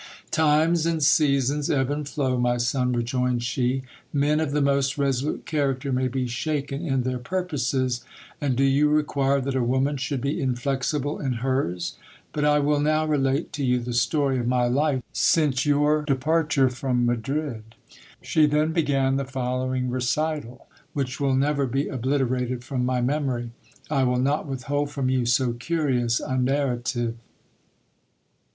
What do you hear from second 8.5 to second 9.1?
do you